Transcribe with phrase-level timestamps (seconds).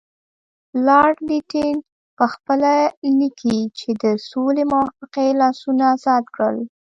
[0.85, 1.75] لارډ لیټن
[2.17, 2.73] پخپله
[3.19, 6.57] لیکي چې د سولې موافقې لاسونه ازاد کړل.